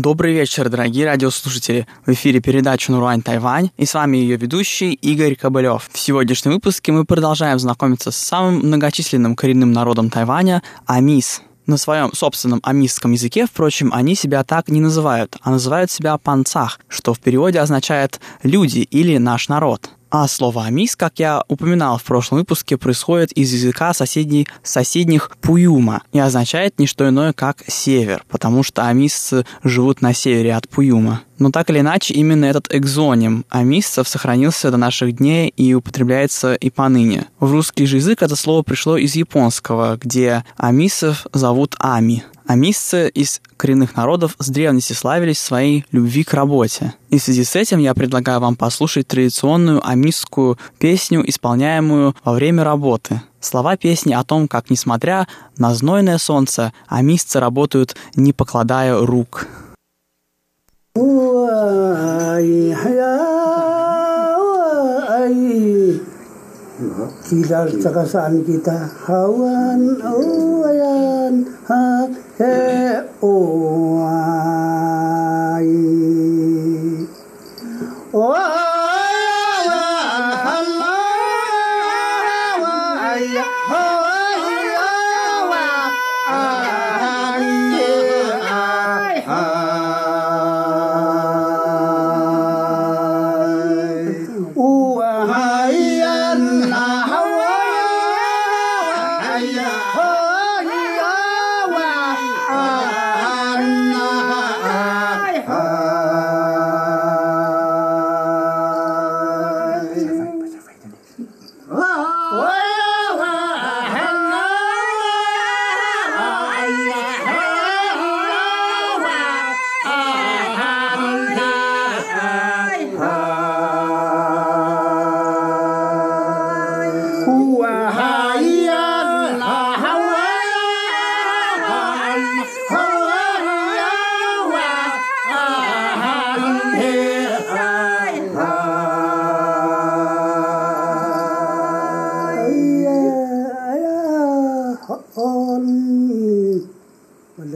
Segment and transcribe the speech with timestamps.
[0.00, 1.88] Добрый вечер, дорогие радиослушатели.
[2.06, 5.90] В эфире передача «Нурань Тайвань» и с вами ее ведущий Игорь Кобылев.
[5.92, 11.42] В сегодняшнем выпуске мы продолжаем знакомиться с самым многочисленным коренным народом Тайваня– Амис.
[11.66, 16.78] На своем собственном амисском языке, впрочем, они себя так не называют, а называют себя панцах,
[16.86, 19.90] что в переводе означает «люди» или «наш народ».
[20.10, 26.02] А слово «амис», как я упоминал в прошлом выпуске, происходит из языка соседей, соседних Пуюма
[26.12, 31.22] и означает не что иное, как «север», потому что амисцы живут на севере от Пуюма.
[31.38, 36.70] Но так или иначе, именно этот экзоним амисцев сохранился до наших дней и употребляется и
[36.70, 37.26] поныне.
[37.40, 42.24] В русский же язык это слово пришло из японского, где амисов зовут ами.
[42.46, 46.94] Амисцы из коренных народов с древности славились своей любви к работе.
[47.10, 52.64] И в связи с этим я предлагаю вам послушать традиционную амисскую песню, исполняемую во время
[52.64, 53.20] работы.
[53.40, 59.46] Слова песни о том, как, несмотря на знойное солнце, амисцы работают, не покладая рук.
[67.28, 72.08] Dilartakasan kita hawan oyan ha
[72.40, 74.08] he oai.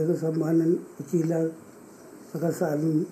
[0.03, 0.67] dito sa mga
[0.99, 1.47] uchilag
[2.27, 3.07] sa kasaan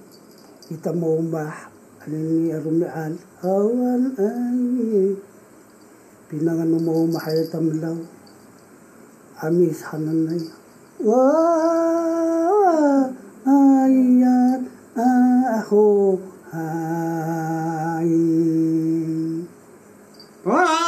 [0.67, 1.71] kita mo umah
[2.03, 5.15] anin ni arumian awan ani
[6.27, 7.95] pinangan mo mahal tamlaw.
[9.39, 10.43] Amis hanan nay
[10.99, 11.23] wa
[13.47, 14.67] ayat
[14.99, 16.19] aho
[16.51, 18.11] ay.
[20.43, 20.80] Wa!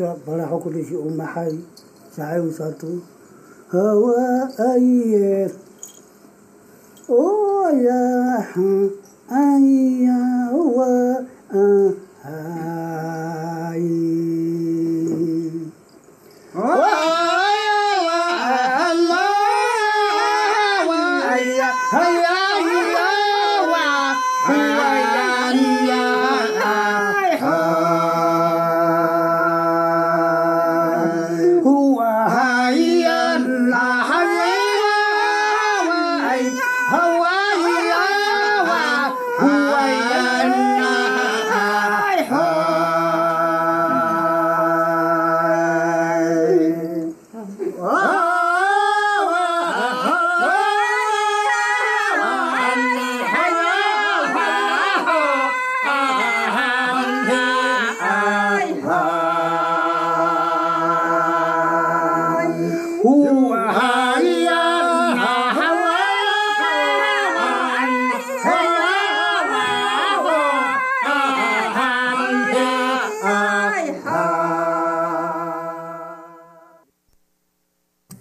[0.00, 0.58] بنا ہو
[0.88, 1.56] شيء أم حي
[2.16, 2.98] محای سعی
[3.74, 4.48] هوا
[7.08, 8.88] أو يا ہاں
[9.30, 10.10] أيه
[10.52, 11.18] ہوا
[11.54, 12.59] أه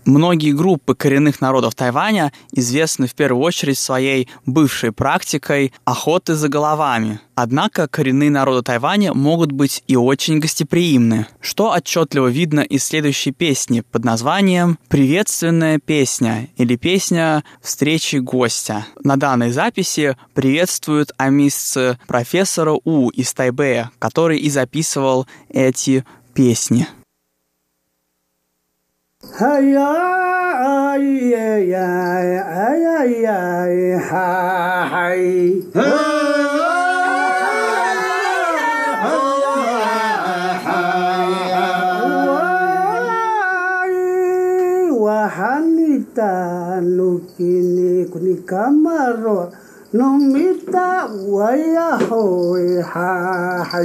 [0.09, 7.19] Многие группы коренных народов Тайваня известны в первую очередь своей бывшей практикой охоты за головами.
[7.35, 13.81] Однако коренные народы Тайваня могут быть и очень гостеприимны, что отчетливо видно из следующей песни
[13.81, 18.87] под названием «Приветственная песня» или песня «Встречи гостя».
[19.03, 26.03] На данной записи приветствуют амисцы профессора У из Тайбэя, который и записывал эти
[26.33, 26.87] песни.
[29.21, 31.75] 嗨呀，咿呀呀，
[32.47, 34.15] 哎呀呀，嗨
[34.87, 34.95] 嗨。
[35.73, 35.91] 啊啊
[39.03, 39.11] 啊啊
[40.23, 40.31] 啊啊
[40.63, 40.71] 啊
[41.51, 41.59] 啊！
[42.15, 42.31] 我
[43.91, 45.37] 呀，我喊
[45.75, 46.23] 你打
[46.79, 47.43] 奴家的
[48.21, 49.51] 尼卡马罗，
[49.91, 53.83] 奴家打我呀吼一嗨嗨。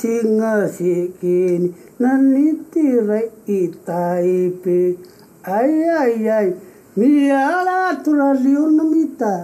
[0.00, 1.62] singasikin
[2.00, 3.20] nanitira
[3.58, 4.80] itaipi
[5.44, 6.48] ay ay ay
[6.96, 9.34] miyala turaliunamita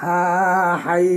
[0.00, 1.08] hahay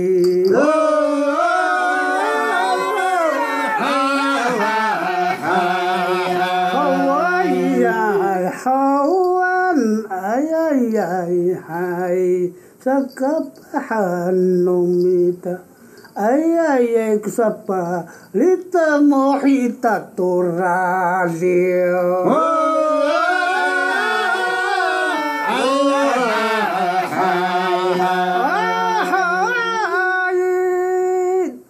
[10.12, 12.20] ay ay ay
[16.12, 18.04] Ayayay kusapa
[18.36, 22.04] lita mohita turadio.
[22.28, 23.00] Oh,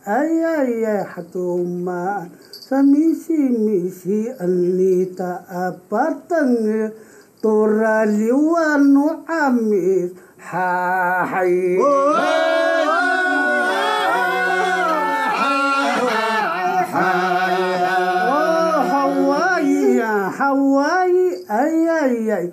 [0.02, 6.90] Ayayay ah, ah, ah, hatumaan sa misi-misi anita apartang
[7.38, 10.10] turaliwano amis
[10.42, 11.78] hahay.
[11.78, 12.61] Oh,
[18.92, 19.96] Hawaii,
[20.36, 22.46] Hawaii, ay, ay, ay.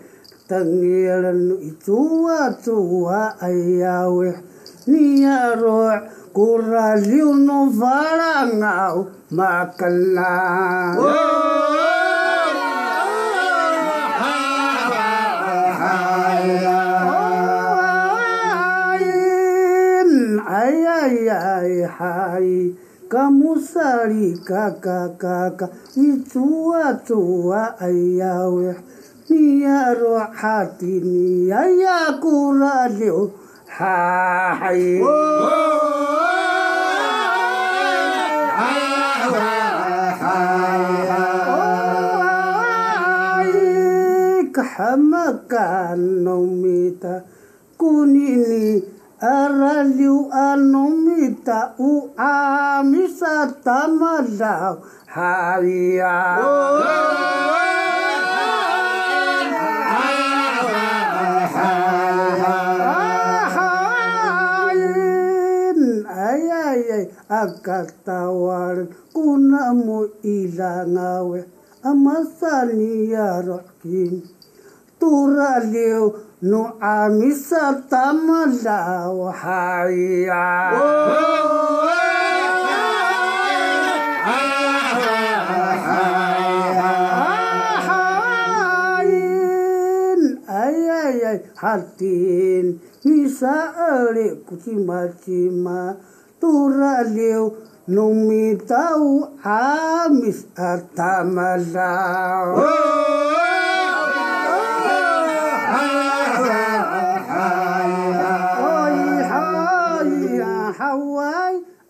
[0.48, 4.32] Tangilan itua tua ayawe.
[4.90, 5.94] Niya roh
[6.34, 9.06] kuraliw no varangaw
[9.36, 10.34] makala.
[20.50, 22.74] Ay, ay,
[23.10, 25.66] kamusari kakakaka
[25.98, 28.78] icuacua ayaweh
[29.30, 33.34] niya rohati niya yakuralio
[33.66, 35.60] hahai oh,
[44.80, 46.24] Hamakan
[47.76, 48.80] kunini
[49.20, 50.99] araliu anom
[51.80, 54.76] u amisa tamadau
[55.16, 56.16] haria.
[66.10, 67.06] Ay ay ay
[67.42, 68.78] akatawar
[69.14, 71.40] kunamu ilangawe.
[71.84, 74.22] Amasani yarokin
[75.00, 76.06] turaliu
[76.42, 80.48] nu'amisa tamada wa hayya
[91.60, 92.80] hatin.
[93.04, 96.00] Bisa alik kucima-cima
[96.40, 97.56] turaliu
[97.88, 101.92] numi tau amis atamada
[102.54, 103.49] oh, oh, oh.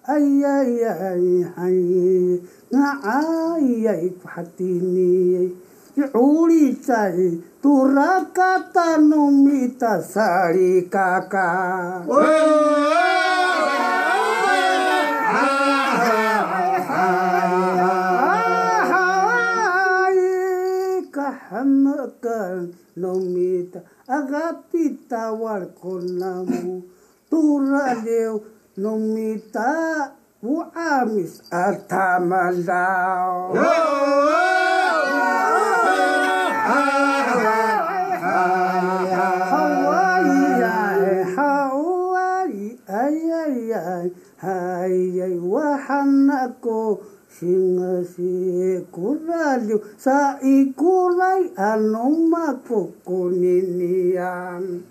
[0.09, 1.79] Ay ay ay ay
[2.73, 5.53] nga ay ay hatini
[6.15, 11.51] Uli cai turaka tanumita sari kaka.
[19.69, 20.23] Ahai
[21.11, 26.87] kahamakan nomita agapita warkonamu
[27.27, 28.39] turaleu
[28.79, 33.51] Nomita uamis atamalao.
[44.39, 54.87] Hayay waxaan ako singasi kuraliw sa ikuray anong makukuninian.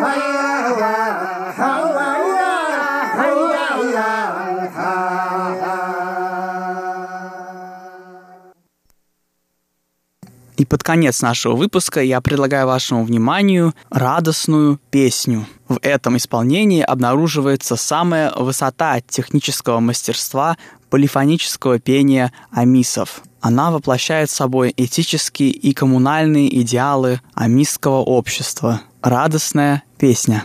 [0.00, 0.51] Hayay!
[10.62, 15.44] И под конец нашего выпуска я предлагаю вашему вниманию радостную песню.
[15.66, 20.56] В этом исполнении обнаруживается самая высота технического мастерства
[20.88, 23.22] полифонического пения амисов.
[23.40, 28.82] Она воплощает собой этические и коммунальные идеалы амисского общества.
[29.02, 30.44] Радостная песня.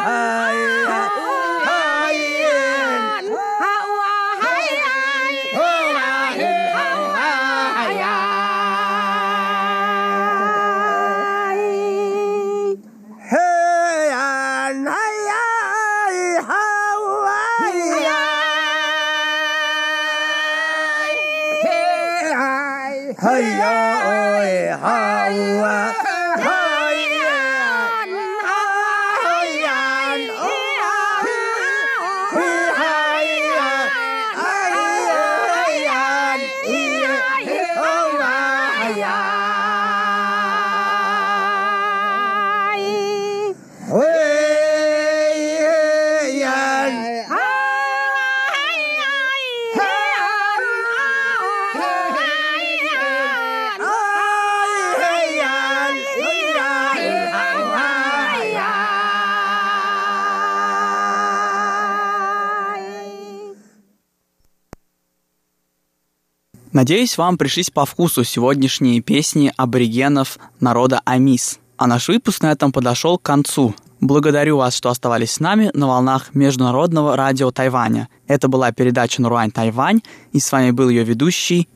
[66.73, 71.59] Надеюсь, вам пришлись по вкусу сегодняшние песни аборигенов народа Амис.
[71.75, 73.75] А наш выпуск на этом подошел к концу.
[73.99, 78.07] Благодарю вас, что оставались с нами на волнах Международного радио Тайваня.
[78.25, 80.01] Это была передача «Нуруань Тайвань»,
[80.31, 81.67] и с вами был ее ведущий